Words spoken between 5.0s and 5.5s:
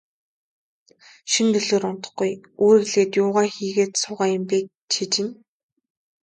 чинь.